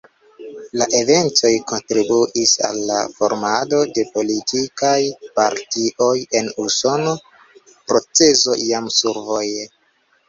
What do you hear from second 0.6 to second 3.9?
La eventoj kontribuis al la formado